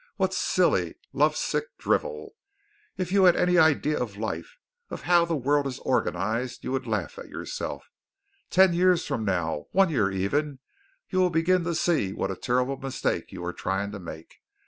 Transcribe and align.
What 0.15 0.33
silly, 0.33 0.95
love 1.13 1.35
sick 1.37 1.77
drivel. 1.77 2.33
If 2.97 3.11
you 3.11 3.25
had 3.25 3.35
any 3.35 3.59
idea 3.59 3.99
of 4.01 4.17
life, 4.17 4.57
of 4.89 5.03
how 5.03 5.25
the 5.25 5.35
world 5.35 5.67
is 5.67 5.77
organized, 5.77 6.63
you 6.63 6.71
would 6.71 6.87
laugh 6.87 7.19
at 7.19 7.27
yourself. 7.27 7.87
Ten 8.49 8.73
years 8.73 9.05
from 9.05 9.23
now, 9.23 9.67
one 9.73 9.89
year 9.91 10.09
even, 10.09 10.57
you 11.11 11.19
will 11.19 11.29
begin 11.29 11.63
to 11.65 11.75
see 11.75 12.13
what 12.13 12.31
a 12.31 12.35
terrible 12.35 12.77
mistake 12.77 13.31
you 13.31 13.45
are 13.45 13.53
trying 13.53 13.91
to 13.91 13.99
make. 13.99 14.37